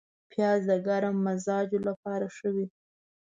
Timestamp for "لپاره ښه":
1.87-2.49